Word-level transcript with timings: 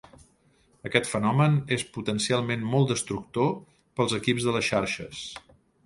Aquest 0.89 1.09
fenomen 1.09 1.59
és 1.77 1.85
potencialment 1.99 2.65
molt 2.73 2.91
destructor 2.95 3.55
per 3.61 4.07
als 4.07 4.19
equips 4.23 4.49
de 4.49 4.57
les 4.61 4.71
xarxes. 4.73 5.27